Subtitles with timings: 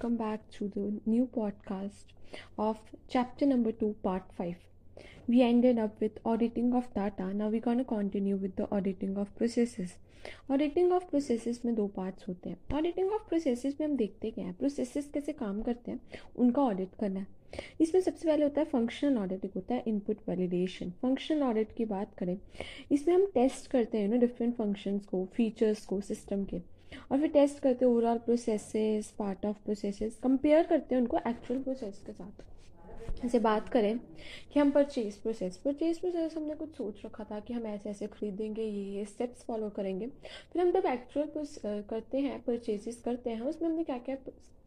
[0.00, 2.04] welcome back to the new podcast
[2.58, 4.54] of chapter number 2, part 5.
[5.28, 7.34] We ended up with auditing of data.
[7.34, 9.92] Now we're going to continue with the auditing of processes.
[10.50, 14.44] Auditing of processes में दो parts होते हैं auditing of processes में हम देखते क्या
[14.46, 16.00] है processes कैसे काम करते हैं
[16.38, 17.26] उनका ऑडिट करना है
[17.80, 21.84] इसमें सबसे पहले होता है फंक्शनल ऑडिट एक होता है इनपुट वैलिडेशन फंक्शनल ऑडिट की
[21.94, 22.36] बात करें
[22.92, 26.60] इसमें हम टेस्ट करते हैं ना डिफरेंट फ़ंक्शंस को फीचर्स को सिस्टम के
[27.12, 31.62] और फिर टेस्ट करते हैं overall processes part of processes compare करते हैं उनको एक्चुअल
[31.62, 32.42] प्रोसेस के साथ।
[33.22, 33.98] जैसे बात करें
[34.52, 38.06] कि हम परचेज प्रोसेस परचेज प्रोसेस हमने कुछ सोच रखा था कि हम ऐसे ऐसे
[38.06, 40.06] खरीदेंगे, ये ये स्टेप्स फॉलो करेंगे।
[40.52, 44.16] फिर हम जब एक्चुअल करते हैं परचेजेस करते हैं, उसमें हमने क्या क्या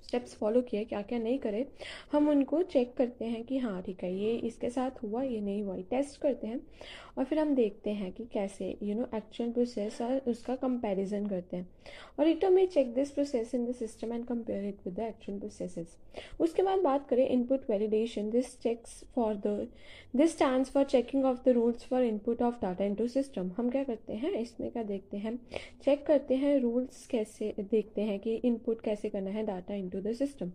[0.03, 1.65] स्टेप्स फॉलो किए क्या क्या नहीं करे,
[2.11, 5.63] हम उनको चेक करते हैं कि हाँ ठीक है, ये इसके साथ हुआ, ये नहीं
[5.63, 6.61] हुआ टेस्ट करते हैं
[7.17, 11.57] और फिर हम देखते हैं कि कैसे यू नो एक्चुअल प्रोसेस और उसका कंपैरिजन करते
[11.57, 11.67] हैं।
[12.19, 15.39] और इट में check this process in the system and compare it with the actual
[15.39, 15.97] processes
[16.39, 19.67] उसके बाद बात करें input validation this checks for the
[20.15, 23.83] this stand for checking of the rules for input of data into system हम क्या
[23.83, 25.37] करते हैं, इसमें क्या देखते हैं
[25.83, 30.13] चेक करते हैं रूल्स कैसे, देखते हैं कि इनपुट कैसे करना है डाटा इनटू द
[30.13, 30.51] सिस्टम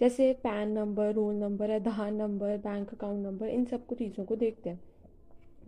[0.00, 4.70] जैसे PAN number roll number Aadhaar number bank account number इन सबको चीज़ों को देखते
[4.70, 4.80] हैं।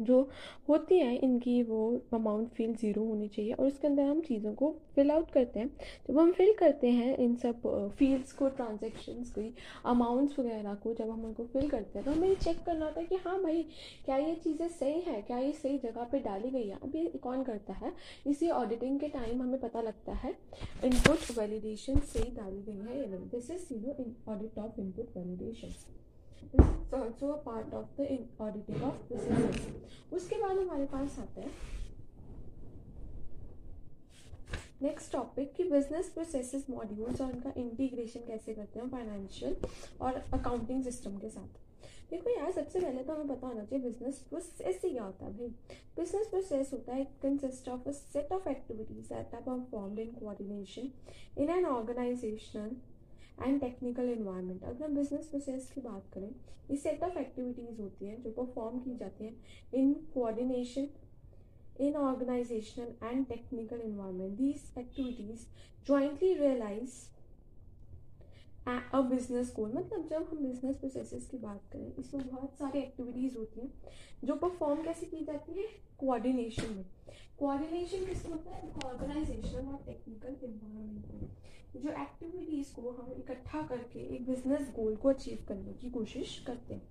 [0.01, 0.21] जो
[0.69, 1.81] होती है, इनकी वो
[2.15, 5.71] अमाउंट फिल ज़ीरो होनी चाहिए और उसके अंदर हम चीज़ों को फिल आउट करते हैं।
[6.09, 7.63] जब हम फिल करते हैं इन सब
[7.99, 9.43] फील्ड्स को ट्रांजेक्शन्स को
[9.91, 13.07] अमाउंट्स वगैरह को, जब हम उनको फिल करते हैं तो हमें चेक करना होता है
[13.07, 13.63] कि हाँ भाई,
[14.05, 15.21] क्या ये चीज़ें सही है?
[15.23, 16.79] क्या ये सही जगह पर डाली गई है?
[16.83, 17.93] अब ये कौन करता है?
[18.27, 20.37] इसी ऑडिटिंग के टाइम हमें पता लगता है
[20.85, 25.75] इनपुट वैलिडेशन सही डाली गई है this is you know audit of input validation
[26.45, 31.77] is part of the auditing of processes उसके बाद हमारे पास आता है
[34.83, 39.57] नेक्स्ट टॉपिक कि बिज़नेस प्रोसेसेस मॉड्यूल्स और उनका इंटीग्रेशन कैसे करते हैं फाइनेंशियल
[40.01, 41.57] और अकाउंटिंग सिस्टम के साथ।
[42.11, 45.33] देखो यार, सबसे पहले तो हमें पता होना चाहिए बिज़नेस प्रोसेस ही क्या होता है
[45.39, 45.49] भाई।
[45.97, 50.91] बिज़नेस प्रोसेस होता है consist of a set of activities that are performed in coordination
[51.43, 52.77] in an organizational
[53.43, 56.31] and technical environment अगर हम बिज़नेस प्रोसेस की बात करें,
[56.71, 59.35] ये सेट ऑफ़ एक्टिविटीज़ होती हैं जो परफॉर्म की जाती हैं
[59.75, 60.89] in coordination
[61.81, 65.47] in organizational and technical environment these activities
[65.87, 66.97] jointly realize
[68.69, 73.37] a business goal मतलब जब हम बिज़नेस प्रोसेसेस की बात करें, इसमें बहुत सारी एक्टिविटीज़
[73.39, 73.71] होती हैं
[74.25, 75.67] जो परफॉर्म कैसे की जाती है?
[75.99, 76.85] कोऑर्डिनेशन में.
[77.39, 78.73] कोऑर्डिनेशन किसमें होता है?
[78.85, 81.29] ऑर्गेनाइजेशन और टेक्निकल इन्वायरमेंट में।
[81.83, 86.75] जो एक्टिविटीज़ को हम इकट्ठा करके एक बिज़नेस गोल को अचीव करने की कोशिश करते
[86.75, 86.89] हैं।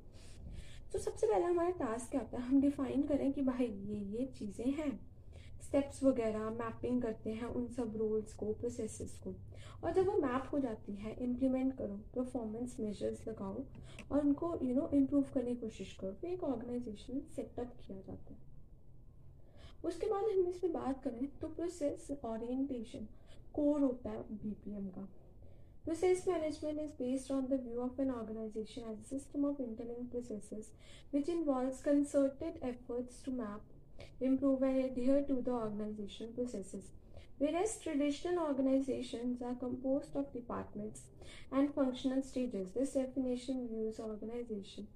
[0.94, 2.44] तो सबसे पहला हमारा टास्क क्या होता है?
[2.44, 5.08] हम डिफाइन करें कि भाई, ये ये चीज़ें हैं।
[5.62, 9.36] स्टेप्स वगैरह मैपिंग करते हैं उन सब रोल्स को प्रोसेसेस को।
[9.84, 13.64] और जब वो मैप हो जाती है इम्प्लीमेंट करो परफॉर्मेंस मेजर्स लगाओ
[14.12, 18.34] और उनको यू नो इम्प्रूव करने की कोशिश करो। फिर एक ऑर्गेनाइजेशन सेटअप किया जाता
[18.34, 18.47] है।
[19.86, 23.08] उसके बाद हम इसमें बात करें तो प्रोसेस ओरिएंटेशन
[23.54, 25.08] कोर होता है बीपीएम का
[25.88, 30.12] Process management is based on the view of an organization as a system of interlinked
[30.12, 30.72] processes
[31.12, 33.62] which involves concerted efforts to map,
[34.20, 36.90] improve, and adhere to the organizational processes.
[37.38, 41.04] Whereas traditional organizations are composed of departments
[41.54, 44.88] and functional stages, this definition views organization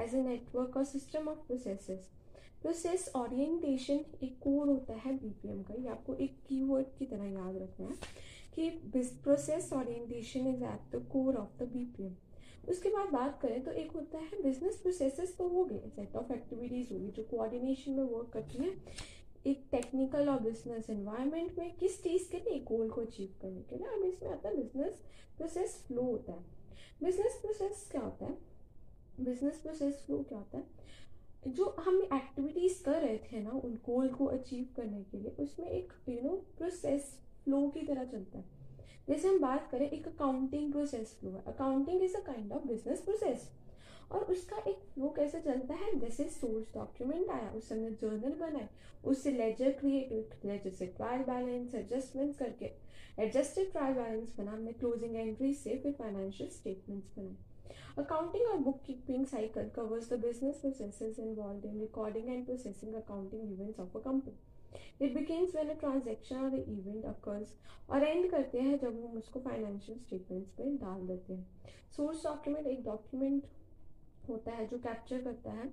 [0.00, 2.06] as a network or system of processes.
[2.66, 7.56] Process orientation एक core होता है BPM का। ये आपको एक keyword की तरह याद
[7.56, 7.94] रखना है
[8.54, 8.68] कि
[9.24, 12.14] process orientation is at the core of the BPM
[12.68, 16.32] उसके बाद बात करें तो एक होता है बिज़नेस प्रोसेसेस तो हो गए सेट ऑफ़
[16.32, 18.72] एक्टिविटीज़ होगी जो कोऑर्डिनेशन में वर्क करती है।
[19.46, 23.76] एक टेक्निकल और बिज़नेस एनवायरनमेंट में किस चीज़ के लिए गोल को अचीव करने के
[23.76, 25.00] लिए। अब इसमें आता है बिज़नेस
[25.36, 26.44] प्रोसेस फ्लो होता है।
[27.02, 28.36] बिज़नेस प्रोसेस क्या होता है?
[29.20, 30.64] बिज़नेस प्रोसेस फ्लो क्या होता है?
[31.46, 35.68] जो हम एक्टिविटीज़ कर रहे थे ना, उन गोल को अचीव करने के लिए, उसमें
[35.68, 38.44] एक यू नो प्रोसेस फ्लो की तरह चलता है।
[39.08, 43.00] जैसे हम बात करें, एक अकाउंटिंग प्रोसेस फ्लो है। Accounting is a kind of business
[43.00, 43.50] process
[44.12, 45.98] और उसका एक फ्लो कैसे चलता है?
[45.98, 48.68] जैसे सोर्स डॉक्यूमेंट आया, उस समय जर्नल बनाए,
[49.04, 52.70] उससे लेजर क्रिएट लेजर से ट्रायल बैलेंस एडजस्टमेंट्स करके
[53.18, 57.36] एडजस्टेड ट्रायल बैलेंस बना हमने क्लोजिंग एंट्री से फिर फाइनेंशियल स्टेटमेंट्स बनाए।
[57.98, 58.56] और
[58.86, 64.00] bookkeeping cycle covers the business processes involve in recording and processing accounting events of a
[64.00, 67.54] company it begins when a transaction और event occurs
[67.90, 71.46] और end करते हैं जब हम उसको फाइनेंशियल स्टेटमेंट्स में डाल देते हैं।
[71.96, 73.46] सोर्स डॉक्यूमेंट एक डॉक्यूमेंट
[74.28, 75.72] होता है जो कैप्चर करता है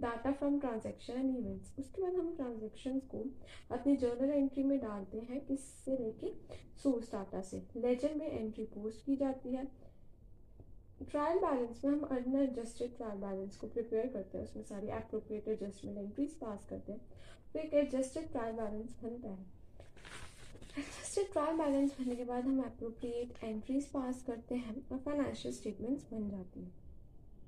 [0.00, 3.24] data from transaction and events उसके बाद हम ट्रांजेक्शन्स को
[3.70, 6.32] अपनी जर्नल एंट्री में डालते हैं किससे लेके
[6.82, 9.87] सोर्स डाटा से। लेजर में एंट्री पोस्ट की जाती है।
[11.00, 15.98] ट्रायल बैलेंस में हम अनएडजस्टेड ट्रायल बैलेंस को प्रिपेयर करते हैं, उसमें सारी अप्रोप्रिएट एडजस्टमेंट
[15.98, 17.00] एंट्रीज पास करते हैं।
[17.52, 19.46] तो एक एडजस्टेड ट्रायल बैलेंस बनता है।
[20.78, 26.06] एडजस्टेड ट्रायल बैलेंस बनने के बाद हम अप्रोप्रिएट एंट्रीज पास करते हैं और फाइनेंशियल स्टेटमेंट्स
[26.12, 26.72] बन जाती हैं।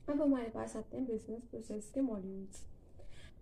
[0.09, 2.65] अब हमारे पास आते हैं बिज़नेस प्रोसेस के मॉड्यूल्स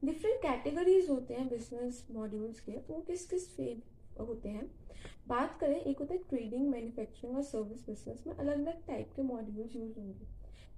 [0.05, 3.79] डिफरेंट कैटेगरीज होते हैं बिज़नेस मॉड्यूल्स के। वो किस किस फ़ेज़
[4.23, 4.71] होते हैं।
[5.29, 9.23] बात करें, एक होता है ट्रेडिंग मैन्युफैक्चरिंग और सर्विस बिज़नेस में अलग अलग टाइप के
[9.25, 10.27] मॉड्यूल्स यूज़ होंगे।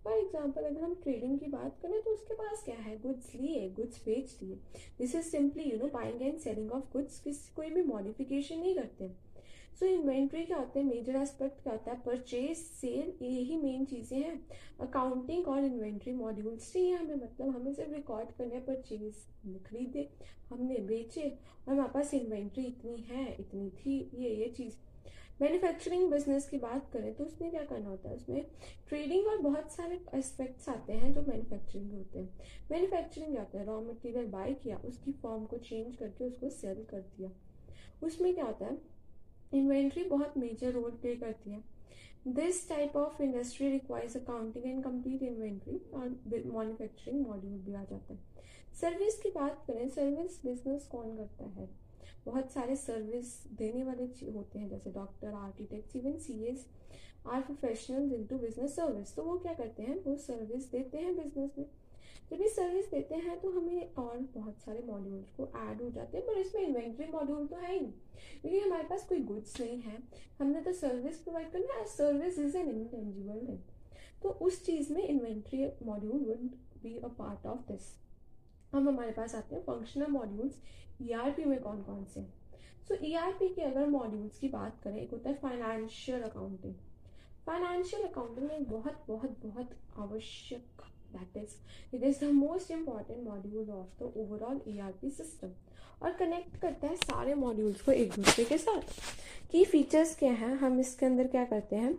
[0.05, 2.99] फॉर एग्ज़ाम्पल अगर हम ट्रेडिंग की बात करें तो उसके पास क्या है?
[3.01, 4.55] गुड्स लिए गुड्स बेच दिए
[4.99, 8.75] this is simply you know buying and selling of goods किसी, कोई भी मॉडिफिकेशन नहीं
[8.75, 9.11] करते।
[9.81, 14.19] सो इन्वेंट्री क्या होता है मेजर एस्पेक्ट क्या होता है परचेज सेल यही मेन चीज़ें
[14.19, 14.35] हैं।
[14.81, 20.09] अकाउंटिंग और इन्वेंट्री मॉड्यूल्स चाहिए हमें मतलब हमें सिर्फ़ रिकॉर्ड करने परचेज हमने खरीदे,
[20.51, 24.77] हमने बेचे और हमारे पास इन्वेंट्री इतनी है, इतनी थी, ये ये चीज़।
[25.43, 28.15] मैन्युफैक्चरिंग बिज़नेस की बात करें तो उसमें क्या करना होता है?
[28.15, 28.45] उसमें
[28.89, 32.29] ट्रेडिंग और बहुत सारे एस्पेक्ट्स आते हैं जो मैन्युफैक्चरिंग होते हैं।
[32.71, 33.67] मैन्युफैक्चरिंग क्या होता है?
[33.67, 37.31] रॉ मटेरियल बाय किया, उसकी फॉर्म को चेंज करके उसको सेल कर दिया।
[38.03, 39.00] उसमें क्या होता है?
[39.53, 41.63] इन्वेंट्री बहुत मेजर रोल प्ले करती है।
[42.29, 48.13] This type of industry requires accounting and complete inventory और मैन्युफैक्चरिंग मॉड्यूल भी आ जाता
[48.13, 48.19] है।
[48.81, 51.69] सर्विस की बात करें सर्विस बिज़नेस कौन करता है?
[52.27, 56.67] बहुत सारे सर्विस देने वाले होते हैं, जैसे doctor architect even C S
[57.27, 60.03] R professional into business service तो वो क्या करते हैं?
[60.05, 61.67] वो सर्विस देते हैं बिज़नेस में।
[62.31, 66.19] जब ये सर्विस देते हैं तो हमें और बहुत सारे मॉड्यूल्स को ऐड हो जाते
[66.19, 69.81] हैं, पर इसमें इन्वेंट्री मॉड्यूल तो है ही। नहीं क्योंकि हमारे पास कोई गुड्स नहीं
[69.81, 69.99] है,
[70.41, 73.59] हमने तो सर्विस प्रोवाइड करना है service is an intangible thing
[74.23, 76.51] तो उस चीज़ में inventory module would
[76.83, 77.95] be a part of this
[78.75, 80.61] अब हमारे पास आते हैं फंक्शनल मॉड्यूल्स
[81.03, 82.23] ईआरपी में कौन कौन से
[82.89, 86.75] सो ईआरपी के अगर मॉड्यूल्स की बात करें, एक होता है फाइनेंशियल अकाउंटिंग
[87.47, 90.83] फाइनेंशियल अकाउंटिंग में बहुत बहुत बहुत आवश्यक
[91.15, 91.51] that is,
[91.95, 95.49] it is the most important module of the overall ERP system.
[96.03, 98.81] और कनेक्ट करता है सारे मॉड्यूल्स को एक दूसरे के साथ।
[99.51, 100.55] की फीचर्स क्या हैं?
[100.55, 101.99] हम इसके अंदर क्या करते हैं?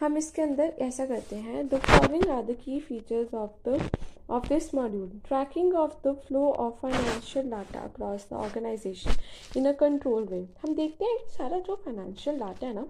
[0.00, 3.90] हम इसके अंदर ऐसा करते हैं the following are the key features of the
[4.30, 5.08] of this module.
[5.28, 9.10] Tracking of the flow of financial data across the organization
[9.56, 10.44] in a control way.
[10.62, 12.86] हम देखते हैं सारा जो फाइनेंशियल डाटा है ना,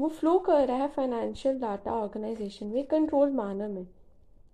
[0.00, 3.86] वो फ्लो कर रहा है फाइनेंशियल डाटा ऑर्गेनाइजेशन में कंट्रोल मानर में।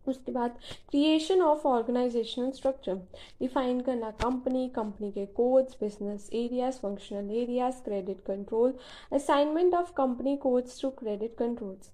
[0.06, 0.58] उसके बाद
[0.90, 2.94] creation of organizational structure
[3.40, 8.74] define करना कंपनी कंपनी के codes business areas functional areas credit control
[9.12, 11.90] assignment of company codes to credit controls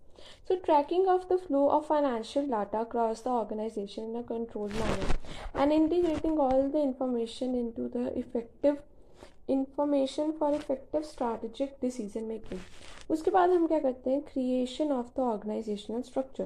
[0.48, 5.60] so tracking of the flow of financial data across the organization in a control manner
[5.60, 8.76] and integrating all the information into the effective
[9.48, 12.60] information for effective strategic decision making
[13.10, 14.20] उसके बाद हम क्या करते हैं?
[14.22, 16.44] Creation of the organizational structure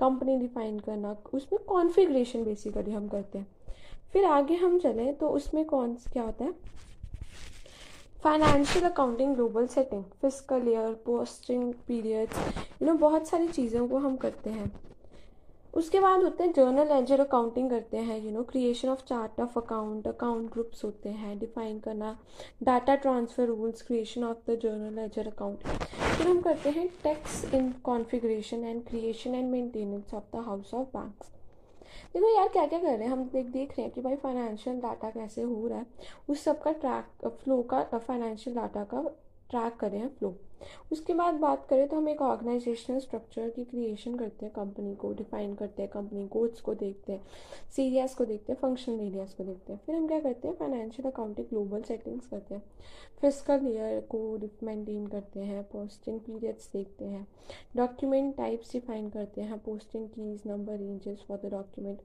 [0.00, 3.46] company define करना। उसमें configuration basically हम करते हैं।
[4.12, 6.52] फिर आगे हम चलें तो उसमें कौन, क्या होता है?
[8.22, 12.36] Financial accounting global setting physical year posting periods
[12.82, 14.70] you know बहुत सारी चीज़ों को हम करते हैं।
[15.76, 19.58] उसके बाद होते हैं जर्नल लेजर अकाउंटिंग करते हैं you know creation of chart of
[19.58, 22.16] account account groups होते हैं डिफाइन करना
[22.62, 25.66] data transfer rules creation of the journal ledger account
[26.16, 30.96] फिर हम करते हैं tax in configuration and creation and maintenance of the house of
[30.96, 31.30] banks
[32.14, 34.80] देखो यार क्या क्या कर रहे हैं, हम देख देख रहे हैं कि भाई फाइनेंशियल
[34.80, 35.86] डाटा कैसे हो रहा है।
[36.28, 39.02] उस सब का ट्रैक फ्लो का फाइनेंशियल डाटा का
[39.50, 40.34] ट्रैक करें हैं फ्लो
[40.92, 45.12] उसके बाद बात करें तो हम एक ऑर्गेनाइजेशनल स्ट्रक्चर की क्रिएशन करते हैं कंपनी को
[45.12, 47.22] डिफाइन करते हैं कंपनी कोड्स को देखते हैं
[47.76, 50.54] सीरियास को देखते हैं फंक्शनल एरियाज़ को देखते हैं। फिर हम क्या करते हैं?
[50.54, 52.62] फाइनेंशियल अकाउंटिंग ग्लोबल सेटिंग्स करते हैं।
[53.20, 54.18] फ़िज़िकल ईयर को
[54.62, 57.26] मेंटेन करते हैं पोस्टिंग पीरियड्स देखते हैं।
[57.76, 61.98] डॉक्यूमेंट टाइप्स डिफाइन करते हैं posting keys number ranges for the document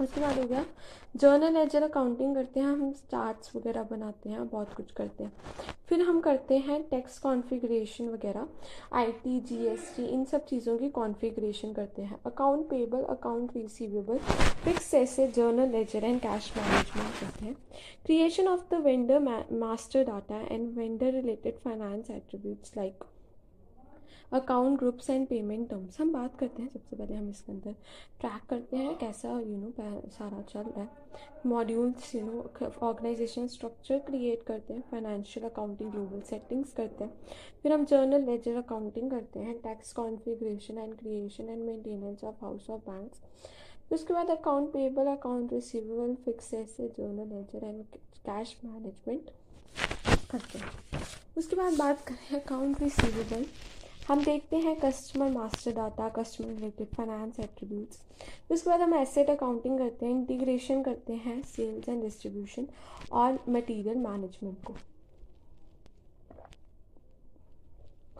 [0.00, 0.64] उसके बाद हो गया।
[1.16, 5.32] जर्नल लेजर अकाउंटिंग करते हैं, हम चार्ट्स वगैरह बनाते हैं, बहुत कुछ करते हैं।
[5.88, 8.46] फिर हम करते हैं टैक्स कॉन्फ़िगरेशन वगैरह
[8.92, 14.18] आईटी जीएसटी इन सब चीज़ों की कॉन्फ़िगरेशन करते हैं। Account payable account receivable
[14.64, 17.54] fix ऐसे journal ledger and cash management करते हैं।
[18.06, 19.18] Creation of the vendor
[19.58, 23.04] master data and vendor related finance attributes like
[24.32, 26.00] account groups and payment terms.
[26.00, 27.74] हम बात करते हैं सबसे पहले हम इसके अंदर।
[28.20, 29.72] ट्रैक करते हैं कैसा यू नो
[30.08, 30.88] सारा चल रहा है।
[31.46, 37.12] Modules you know organization structure create करते हैं। फाइनेंशियल अकाउंटिंग ग्लोबल सेटिंग्स करते हैं।
[37.62, 42.68] फिर हम जर्नल लेजर अकाउंटिंग करते हैं। Tax configuration and creation and maintenance of house
[42.70, 47.84] of banks उसके बाद account payable account receivable fix ऐसे journal ledger and
[48.26, 49.30] cash management
[50.30, 50.70] करते हैं।
[51.38, 53.44] उसके बाद बात करें अकाउंट रिसीवेबल
[54.08, 58.00] हम देखते हैं customer master data customer related finance attributes
[58.50, 62.66] उसके बाद हम एसेट अकाउंटिंग करते हैं इंटीग्रेशन करते हैं सेल्स एंड डिस्ट्रीब्यूशन
[63.12, 64.74] और मटेरियल मैनेजमेंट को।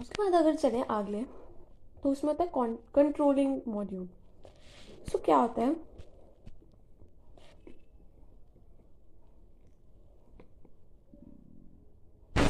[0.00, 1.24] उसके बाद अगर चलें आगे
[2.02, 2.50] तो उसमें होता है
[2.94, 4.08] कंट्रोलिंग मॉड्यूल
[5.12, 5.74] सो क्या होता है?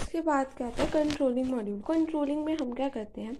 [0.08, 3.34] उसके बाद क्या होता है कंट्रोलिंग मॉड्यूल कंट्रोलिंग में हम क्या करते हैं?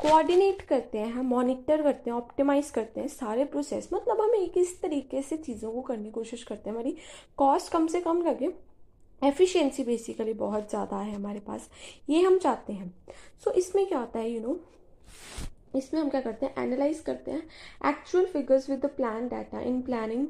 [0.00, 4.58] कोऑर्डिनेट करते हैं हम मॉनिटर करते हैं ऑप्टिमाइज करते हैं सारे प्रोसेस मतलब हम एक
[4.58, 6.96] इस तरीके से चीज़ों को करने की कोशिश करते हैं। हमारी
[7.38, 8.50] कॉस्ट कम से कम लगे।
[9.22, 11.68] एफिशिएंसी बेसिकली बहुत ज़्यादा है हमारे पास।
[12.10, 12.92] ये हम चाहते हैं।
[13.44, 16.54] सो so, इसमें क्या होता है यू you नो know, इसमें हम क्या करते हैं?
[16.58, 17.42] एनालाइज करते हैं।
[17.88, 20.26] Actual figures with the plan data in planning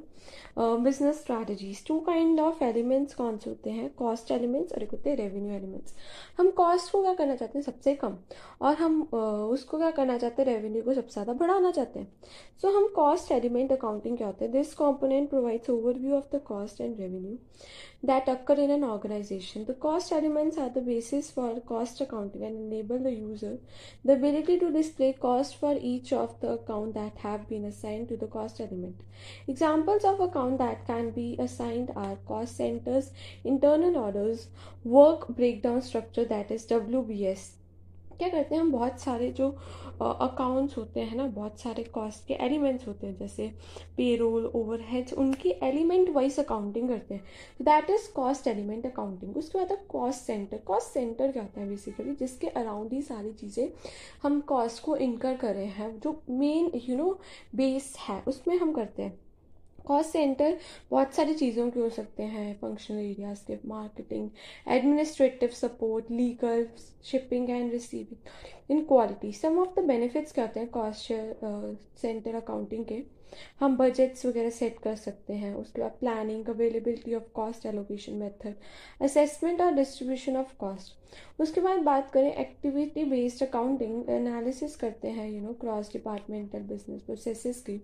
[0.58, 3.88] business strategies to kind of elements कौन से होते हैं?
[3.94, 5.94] कॉस्ट एलिमेंट्स और एक होते हैं रेवेन्यू एलिमेंट्स
[6.38, 7.64] हम कॉस्ट को क्या करना चाहते हैं?
[7.64, 8.16] सबसे कम.
[8.62, 9.18] और हम uh,
[9.54, 10.48] उसको क्या करना चाहते हैं?
[10.48, 12.12] रेवेन्यू को सबसे ज़्यादा बढ़ाना चाहते हैं.
[12.62, 14.52] सो so, हम कॉस्ट एलिमेंट अकाउंटिंग क्या होते हैं?
[14.52, 17.36] This component provides overview of the cost and revenue
[18.06, 22.56] that occur in an organisation the cost elements are the basis for cost accounting and
[22.56, 23.58] enable the user
[24.06, 28.16] the ability to display cost for each of the account that have been assign to
[28.16, 33.10] the cost element examples account that can be assigned are cost centers,
[33.44, 34.46] internal orders,
[34.84, 37.52] work breakdown structure that is WBS,
[38.18, 38.60] क्या करते हैं?
[38.62, 39.48] हम बहुत सारे जो
[40.00, 43.46] accounts होते हैं ना बहुत सारे कॉस्ट के एलिमेंट्स होते हैं जैसे
[43.96, 47.24] पेरोल ओवरहेड्स उनकी एलिमेंट वाइज अकाउंटिंग करते हैं।
[47.62, 52.14] That is cost element accounting उसके बाद कॉस्ट सेंटर कॉस्ट सेंटर क्या होता है बेसिकली
[52.14, 53.68] जिसके अराउंड ही सारी चीज़ें
[54.22, 57.10] हम कॉस्ट को इनकर कर रहे हैं जो मेन यू नो
[57.56, 59.18] बेस है उसमें हम करते हैं।
[59.86, 60.56] कॉस्ट सेंटर
[60.90, 64.28] बहुत सारी चीज़ों के हो सकते हैं फंक्शनल एरियाज़ के marketing
[64.76, 66.66] administrative support legal
[67.04, 71.12] shipping and receiving in quality some of the benefits क्या होते हैं कॉस्ट
[72.02, 73.02] सेंटर अकाउंटिंग के?
[73.60, 78.54] हम बजट्स वगैरह सेट कर सकते हैं, उसके बाद planning availability of cost allocation method
[79.04, 85.28] assessment और डिस्ट्रीब्यूशन ऑफ़ कॉस्ट उसके बाद बात करें एक्टिविटी बेस्ड अकाउंटिंग एनालिसिस करते हैं
[85.30, 87.80] you know cross departmental business processes की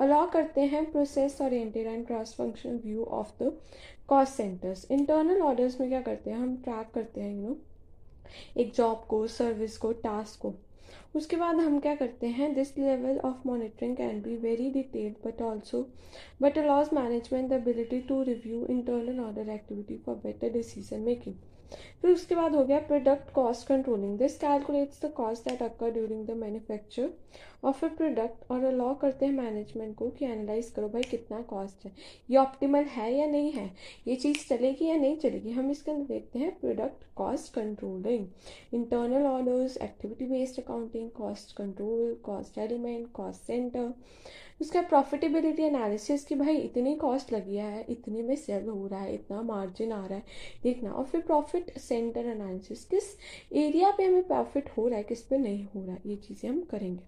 [0.00, 3.52] अलाउ करते हैं process oriented and cross functional view of the
[4.08, 7.56] cost centres internal orders में क्या करते हैं, हम ट्रैक करते हैं यू नो
[8.56, 10.54] एक जॉब को सर्विस को टास्क को.
[11.14, 15.42] उसके बाद हम क्या करते हैं this level of monitoring can be very detailed but
[15.42, 15.82] also
[16.42, 21.34] but allows management the ability to review internal order activity for better decision making
[22.02, 26.26] फिर उसके बाद हो गया product cost controlling this calculates the cost that occur during
[26.26, 27.10] the manufacture
[27.64, 31.84] of a product और allow करते हैं management को कि एनालाइज करो भाई कितना कॉस्ट
[31.84, 31.92] है।
[32.30, 33.70] ये ऑप्टिमल है या नहीं है?
[34.06, 35.50] ये चीज़ चलेगी या नहीं चलेगी?
[35.50, 38.26] हम इसके अंदर देखते हैं product cost controlling
[38.74, 43.92] internal orders activity based accounting cost control cost element cost centre
[44.60, 49.14] उसका प्रॉफिटेबिलिटी एनालिसिस कि भाई इतनी कॉस्ट लगी है, इतने में सेल हो रहा है,
[49.14, 50.22] इतना मार्जिन आ रहा है,
[50.62, 53.04] देखना। और फिर प्रॉफिट सेंटर एनालिसिस किस
[53.54, 56.48] एरिया पे हमें प्रॉफिट हो रहा है, किस पे नहीं हो रहा है, ये चीज़ें
[56.50, 57.02] हम करेंगे।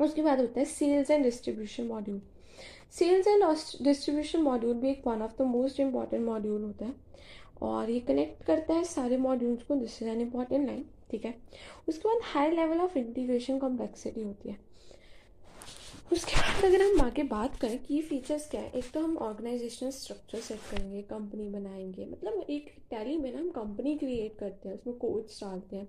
[0.00, 2.20] उसके बाद होता है sales and distribution module
[2.92, 3.44] sales and
[3.84, 6.94] distribution module भी एक one of the most important module होता है।
[7.62, 11.34] और ये कनेक्ट करता है सारे मॉड्यूल्स को this is an important line ठीक है?
[11.88, 14.58] उसके बाद high level of integration complexity होती है।
[16.12, 19.90] उसके बाद अगर हम आगे बात करें की फीचर्स क्या है, एक तो हम ऑर्गेनाइजेशनल
[19.90, 24.76] स्ट्रक्चर सेट करेंगे कंपनी बनाएँगे मतलब एक टैली में ना हम कंपनी क्रिएट करते हैं,
[24.76, 25.88] उसमें कोड्स डालते हैं,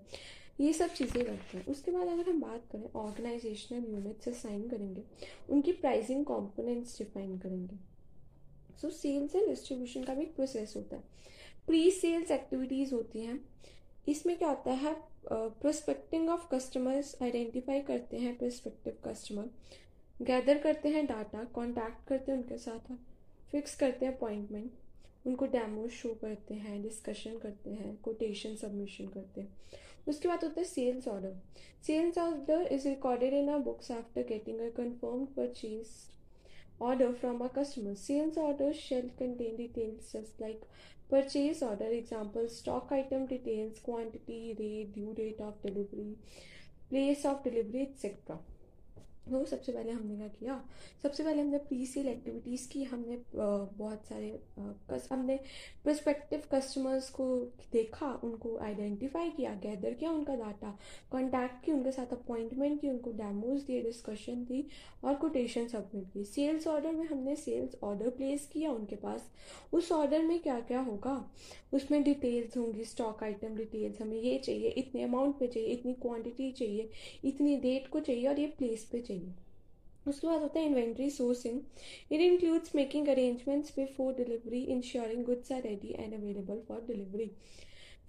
[0.59, 5.03] ये सब चीज़ें करते हैं। उसके बाद अगर हम बात करें ऑर्गेनाइजेशनल यूनिट्स असाइन करेंगे,
[5.49, 7.77] उनकी प्राइसिंग कॉम्पोनेंट्स डिफाइन करेंगे।
[8.81, 11.03] सो सेल्स एंड डिस्ट्रीब्यूशन का भी एक प्रोसेस होता है।
[11.67, 13.39] प्री सेल्स एक्टिविटीज़ होती हैं।
[14.07, 19.49] इसमें क्या होता है प्रोस्पेक्टिंग ऑफ़ कस्टमर्स आइडेंटिफाई करते हैं प्रोस्पेक्टिव कस्टमर
[20.19, 22.91] गैदर करते हैं डाटा कॉन्टैक्ट करते हैं उनके साथ
[23.51, 29.41] फिक्स करते हैं अपॉइंटमेंट उनको डेमो शो करते हैं डिस्कशन करते हैं कोटेशन सबमिशन करते
[29.41, 31.35] हैं। उसके बाद होता है sales order
[31.87, 35.87] sales order is recorded in our books after getting a confirm purchase
[36.81, 40.65] order from our customer sales order shall contain details like
[41.11, 46.13] purchase order example stock item details quantity rate due rate of delivery
[46.89, 48.43] place of delivery etcetera
[49.29, 50.59] वो सबसे पहले हमने क्या किया?
[51.03, 54.29] सबसे पहले हमने pre sale activities की। हमने बहुत सारे
[54.59, 55.39] कस, हमने
[55.83, 57.27] प्रस्पेक्टिव कस्टमर्स को
[57.71, 60.77] देखा उनको आइडेंटिफाई किया गैदर किया उनका डाटा
[61.11, 64.65] कांटेक्ट की उनके साथ अपॉइंटमेंट की उनको डेमोज दिए डिस्कशन दी
[65.03, 69.29] और कोटेशन सबमिट की सेल्स ऑर्डर में हमने सेल्स ऑर्डर प्लेस किया उनके पास।
[69.73, 71.15] उस ऑर्डर में क्या क्या होगा?
[71.73, 76.51] उसमें डिटेल्स होंगी स्टॉक आइटम डिटेल्स हमें ये चाहिए इतने अमाउंट पे चाहिए इतनी क्वांटिटी
[76.51, 76.89] चाहिए
[77.25, 81.09] इतनी डेट को चाहिए और ये प्लेस पे चाहिए। चाहिए उसके बाद होता है inventory
[81.09, 81.61] sourcing
[82.11, 87.31] it includes making arrangements before delivery ensuring goods are ready and available for delivery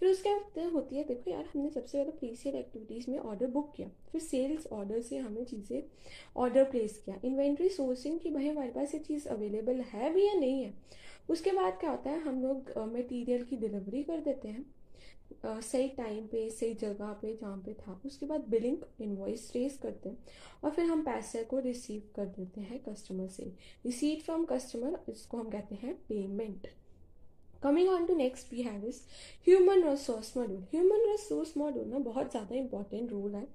[0.01, 3.47] फिर उसके बाद होती है, देखो यार, हमने सबसे पहले प्री सेल एक्टिविटीज़ में ऑर्डर
[3.47, 5.83] बुक किया। फिर सेल्स ऑर्डर से हमने चीज़ें
[6.37, 10.35] ऑर्डर प्लेस किया। इन्वेंट्री सोर्सिंग की भाई हमारे पास ये चीज़ अवेलेबल है भी या
[10.35, 10.73] नहीं है।
[11.29, 14.65] उसके बाद क्या होता है, हम लोग मटेरियल की डिलीवरी कर देते हैं।
[15.45, 20.09] सही टाइम पे, सही जगह पे, जहाँ पे था। उसके बाद बिलिंग इनवॉइस रेस करते
[20.09, 20.19] हैं
[20.65, 23.53] और फिर हम पैसे को रिसीव कर देते हैं कस्टमर से।
[23.85, 26.67] रिसीव फ्रॉम कस्टमर इसको हम कहते हैं payment
[27.63, 29.01] coming on to next we have is
[29.47, 33.47] human resource module human resource module ना, बहुत ज़्यादा इंपॉर्टेंट रोल है।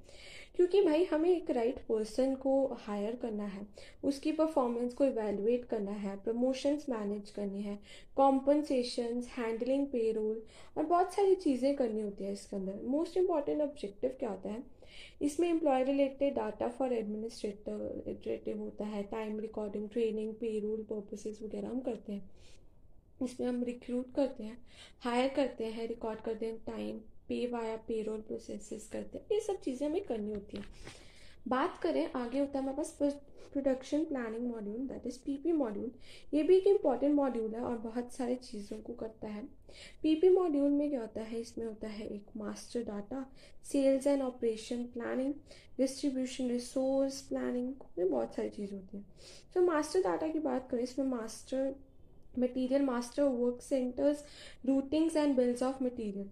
[0.56, 3.66] क्योंकि भाई, हमें एक राइट right पर्सन को हायर करना है।
[4.04, 7.78] उसकी परफॉर्मेंस को इवेलुएट करना है प्रमोशंस मैनेज करनी है
[8.18, 10.42] कॉम्पनसेशन हैंडलिंग पे रोल
[10.78, 14.64] और बहुत सारी चीज़ें करनी होती है इसके अंदर। मोस्ट इंपॉर्टेंट ऑब्जेक्टिव क्या होता है?
[15.22, 21.80] इसमें employ related data for administrative होता है। Time recording training payroll purposes वगैरह हम
[21.80, 22.30] करते हैं।
[23.24, 24.58] इसमें हम रिक्रूट करते हैं
[25.02, 27.00] हायर करते हैं रिकॉर्ड करते हैं time
[27.34, 30.66] pay via payroll process करते हैं। ये सब चीज़ें हमें करनी होती हैं।
[31.48, 32.98] बात करें आगे होता है हमारे पास
[33.54, 35.92] production planning module that is PP module
[36.34, 39.44] ये भी एक इंपॉर्टेंट मॉड्यूल है और बहुत सारी चीज़ों को करता है।
[40.04, 41.40] पीपी मॉड्यूल में क्या होता है?
[41.42, 43.26] इसमें होता है एक master data
[43.72, 45.34] sales and operation planning
[45.78, 49.04] distribution resource planning में बहुत सारी चीज़ होती है।
[49.54, 51.76] तो मास्टर डाटा की बात करें, इसमें master
[52.40, 54.24] material master work centres
[54.66, 56.30] routings and bills of material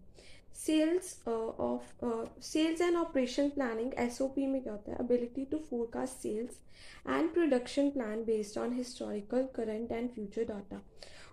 [0.55, 2.05] sales of
[2.43, 4.98] sales and operation planning S O P में क्या होता है?
[4.98, 6.60] Ability to forecast sales
[7.08, 10.81] and production plan based on historical current and future data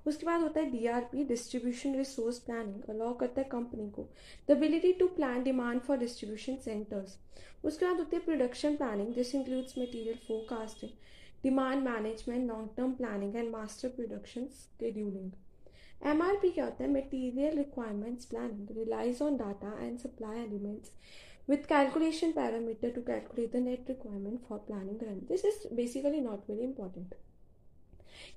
[0.07, 4.09] उसके बाद होता है DRP distribution resource planning allow करता है कंपनी को।
[4.49, 7.19] The ability to plan demand for distribution centres
[7.65, 10.91] उसके बाद होती है production planning this includes material forecasting
[11.43, 15.31] demand management long term planning and master production scheduling
[16.03, 16.91] M R P क्या होता है?
[16.91, 20.93] Material requirements planning relies on data and supply elements
[21.49, 25.21] with calculation parameter to calculate the net requirement for planning run.
[25.29, 27.15] This is basically not very important.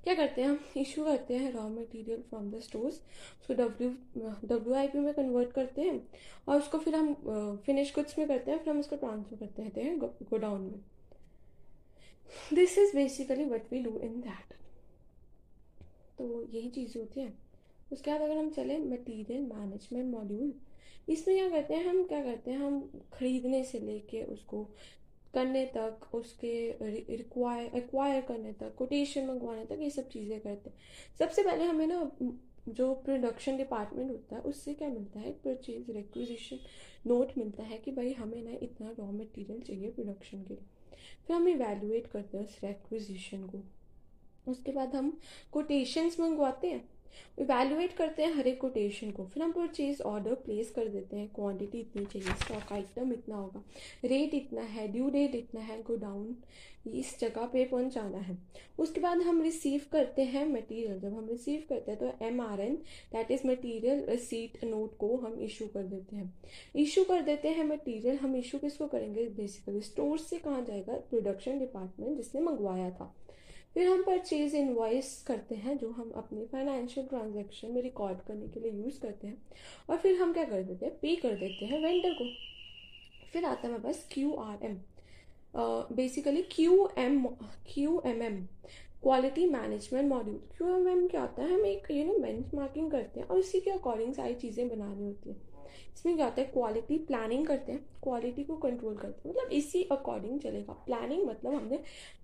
[0.04, 0.58] क्या करते हैं हम?
[0.76, 3.90] Issue करते हैं raw material from the stores उसको W
[4.48, 6.00] W I P में convert करते हैं
[6.48, 7.14] और उसको फिर हम
[7.66, 10.80] फिनिश गुड्स में करते हैं, फिर हम उसको ट्रांसफ़र करते रहते हैं गोडाउन में.
[12.54, 14.54] This is basically what we do in that
[16.18, 17.32] तो यही चीज़ होती है।
[17.92, 20.52] उसके बाद अगर हम चले मटीरियल मैनेजमेंट मॉड्यूल
[21.08, 24.62] इसमें क्या करते हैं, हम क्या करते हैं, हम खरीदने से लेके उसको
[25.34, 26.70] करने तक, उसके
[27.16, 30.76] रिक्वायर एक्वायर करने तक कोटेशन मंगवाने तक ये सब चीज़ें करते हैं।
[31.18, 32.10] सबसे पहले हमें ना,
[32.68, 36.58] जो प्रोडक्शन डिपार्टमेंट होता है, उससे क्या मिलता है परचेज रिक्विजिशन
[37.06, 40.64] नोट मिलता है कि भाई हमें ना इतना रॉ मटेरियल चाहिए प्रोडक्शन के लिए।
[41.26, 43.62] फिर हम इवेलुएट करते हैं उस रिक्विजिशन को।
[44.50, 45.18] उसके बाद हम
[45.52, 46.88] कोटेशंस मंगवाते हैं।
[47.38, 51.28] इवेलुएट करते हैं हर एक कोटेशन को। फिर हम परचेज ऑर्डर प्लेस कर देते हैं।
[51.34, 53.62] क्वांटिटी इतनी चाहिए स्टॉक आइटम इतना होगा।
[54.04, 56.36] रेट इतना है ड्यू डेट इतना है गो डाउन
[56.86, 58.36] इस जगह पे पहुंचाना है।
[58.78, 62.60] उसके बाद हम रिसीव करते हैं मटेरियल जब हम रिसीव करते हैं तो M R
[62.60, 62.74] N
[63.12, 66.32] that is material receipt note को हम इशू कर देते हैं।
[66.76, 69.28] इशू कर देते हैं मटीरियल हम इशू किसको करेंगे?
[69.28, 70.96] बेसिकली स्टोर से कहाँ जाएगा?
[71.10, 73.14] प्रोडक्शन डिपार्टमेंट जिसने मंगवाया था।
[73.74, 78.60] फिर हम परचेज इनवॉइस करते हैं, जो हम अपने फाइनेंशियल ट्रांजेक्शन में रिकॉर्ड करने के
[78.60, 79.42] लिए यूज़ करते हैं।
[79.90, 80.98] और फिर हम क्या कर देते हैं?
[81.02, 82.24] पे कर देते हैं वेंडर को।
[83.32, 84.76] फिर आता है हमारे पास Q R M
[85.96, 87.26] basically Q M
[87.66, 88.36] Q M M
[89.02, 91.52] quality management module Q M M क्या होता है?
[91.54, 95.04] हम एक यू नो बेंच मार्किंग करते हैं और इसी के अकॉर्डिंग सारी चीज़ें बनानी
[95.04, 95.40] होती हैं।
[95.94, 99.82] इसमें क्या होता है क्वालिटी प्लानिंग करते हैं क्वालिटी को कंट्रोल करते हैं। मतलब इसी
[99.82, 101.76] अकॉर्डिंग चलेगा। प्लानिंग मतलब हमने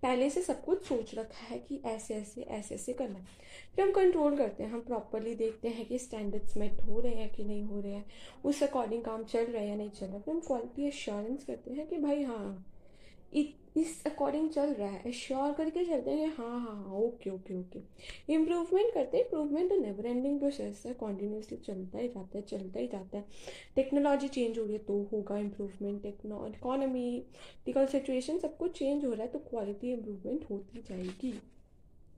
[0.03, 3.27] पहले से सब कुछ सोच रखा है कि ऐसे ऐसे ऐसे ऐसे करना है।
[3.77, 7.33] फिर हम कंट्रोल करते हैं, हम प्रॉपरली देखते हैं कि स्टैंडर्ड्स मेट हो रहे हैं
[7.35, 8.07] कि नहीं हो रहे हैं,
[8.45, 11.71] उस अकॉर्डिंग काम चल रहा है या नहीं चल रहा फिर हम क्वालिटी एश्योरेंस करते
[11.71, 12.65] हैं कि भाई हाँ
[13.79, 17.81] इस अकॉर्डिंग चल रहा है। श्योर करके चलते हैं। हाँ हाँ हाँ ओके ओके ओके
[18.35, 22.81] इम्प्रूवमेंट करते हैं। इम्प्रूवमेंट तो नेवर एंडिंग प्रोसेस है। कॉन्टीन्यूसली चलता ही जाता है, चलता
[22.81, 23.25] ही जाता है।
[23.77, 27.23] टेक्नोलॉजी चेंज हो रही है तो होगा इम्प्रूवमेंट इकोनॉमी
[27.67, 31.35] टिकल सिचुएशन सब कुछ चेंज हो रहा है तो क्वालिटी इम्प्रूवमेंट होती जाएगी।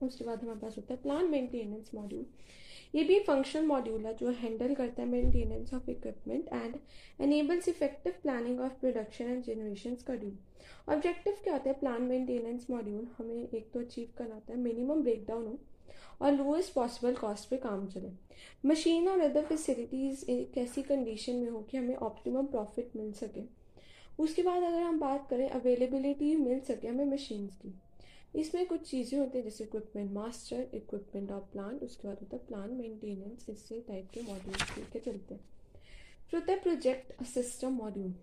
[0.03, 2.25] उसके बाद हमारे पास होता है प्लान मेंटेनेंस मॉड्यूल
[2.95, 6.77] ये भी फंक्शनल मॉड्यूल है जो हैंडल करता है maintenance of equipment and
[7.21, 10.37] enables effective planning of production and generation schedule
[10.89, 11.75] objective क्या होता है?
[11.79, 15.59] प्लान मेंटेनेंस मॉड्यूल हमें एक तो अचीव करना होता है मिनिमम ब्रेकडाउन हो
[16.23, 18.11] और लोएस्ट पॉसिबल कॉस्ट पे काम चले।
[18.69, 23.43] मशीन और अदर फैसिलिटीज़ एक ऐसी कंडीशन में हो कि हमें ऑप्टिमम प्रॉफिट मिल सके।
[24.19, 27.75] उसके बाद अगर हम बात करें अवेलेबिलिटी मिल सके हमें मशीन्स की।
[28.35, 32.47] इसमें कुछ चीज़ें होती हैं, जैसे इक्विपमेंट मास्टर इक्विपमेंट और प्लान उसके बाद होता है
[32.47, 35.41] प्लान मेंटेनेंस इससे टाइप के मॉड्यूल्स लेके चलते हैं।
[36.31, 38.15] फिर होता है प्रोजेक्ट सिस्टम मॉड्यूल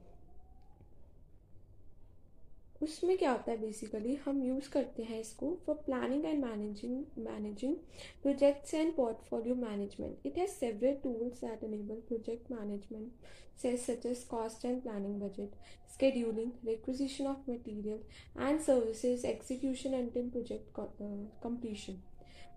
[2.82, 7.76] उसमें क्या होता है बेसिकली हम यूज़ करते हैं इसको for planning and managing managing
[8.24, 13.12] projects and portfolio management it has several tools that enable project management
[13.58, 15.54] says such as cost and planning budget,
[15.92, 18.00] scheduling, requisition of material
[18.38, 21.10] and services, execution until project uh,
[21.42, 22.00] completion.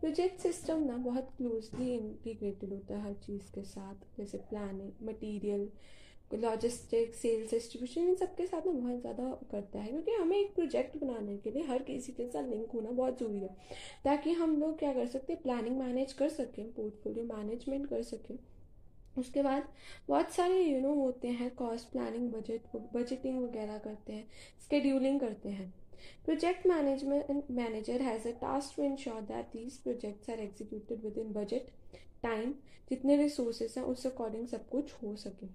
[0.00, 5.68] Project system ना बहुत closely integrated होता है हर चीज़ के साथ जैसे planning material
[6.32, 10.96] logistic sales distribution इन सबके साथ में बहुत ज़्यादा करता है, क्योंकि हमें एक प्रोजेक्ट
[10.96, 13.56] बनाने के लिए हर किसी के साथ लिंक होना बहुत ज़रूरी है,
[14.04, 18.36] ताकि हम लोग क्या कर सकते हैं प्लानिंग मैनेज कर सकें पोर्टफोलियो मैनेजमेंट कर सकें।
[19.18, 19.68] उसके बाद
[20.08, 24.26] बहुत सारे यू नो होते हैं कॉस्ट प्लानिंग बजट बजटिंग वगैरह करते हैं
[24.60, 25.72] स्केड्यूलिंग करते हैं।
[26.24, 31.70] Project management manager has a task to ensure that these projects are executed within budget
[32.22, 32.54] time
[32.90, 35.46] जितने रिसोर्सेज हैं, उस अकॉर्डिंग सब कुछ हो सके।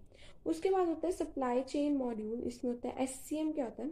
[0.46, 3.92] उसके बाद होता है सप्लाई चेन मॉड्यूल इसमें होता है एससीएम क्या होता है?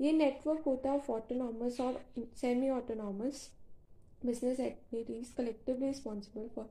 [0.00, 2.00] ये नेटवर्क होता है ऑफ़ ऑटोनॉमस और
[2.36, 3.48] semi autonomous
[4.24, 6.64] business activities collectively responsible for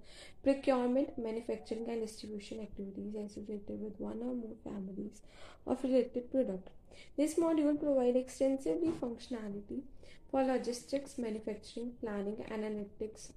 [0.43, 5.21] procurement manufacturing and distribution activities associated with one or more families
[5.69, 6.69] of related product
[7.17, 9.82] this module provide extensively functionality
[10.32, 13.29] for logistics manufacturing planning analytics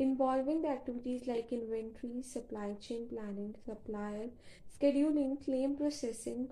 [0.00, 4.28] involving the activities like inventory, supply chain planning, supplier,
[4.74, 6.50] scheduling, claim processing,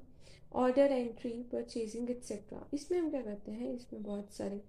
[0.51, 2.65] order entry, purchasing, etc.
[2.75, 4.61] इसमें हम क्या करते हैं इसमें बहुत सारे